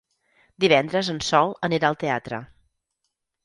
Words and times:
Divendres 0.65 1.11
en 1.15 1.21
Sol 1.29 1.55
anirà 1.69 1.91
al 1.93 2.01
teatre. 2.07 2.43